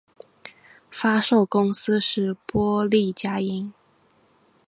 [0.89, 3.71] 发售公司是波丽佳音。